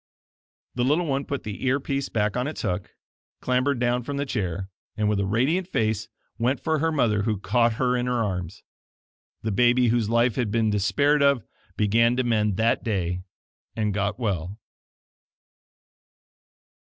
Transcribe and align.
The 0.73 0.83
little 0.83 1.05
one 1.05 1.25
put 1.25 1.43
the 1.43 1.63
ear 1.63 1.79
piece 1.79 2.09
back 2.09 2.35
on 2.35 2.47
its 2.47 2.63
hook, 2.63 2.95
clambered 3.39 3.77
down 3.77 4.01
from 4.01 4.17
the 4.17 4.25
chair, 4.25 4.67
and 4.97 5.07
with 5.07 5.19
a 5.19 5.27
radiant 5.27 5.67
face, 5.67 6.09
went 6.39 6.59
for 6.59 6.79
her 6.79 6.91
mother, 6.91 7.21
who 7.21 7.37
caught 7.37 7.73
her 7.73 7.95
in 7.95 8.07
her 8.07 8.23
arms. 8.23 8.63
The 9.43 9.51
baby 9.51 9.89
whose 9.89 10.09
life 10.09 10.37
had 10.37 10.49
been 10.49 10.71
despaired 10.71 11.21
of, 11.21 11.43
began 11.77 12.15
to 12.15 12.23
mend 12.23 12.57
that 12.57 12.83
day 12.83 13.21
and 13.75 13.93
got 13.93 14.17
well. 14.19 14.57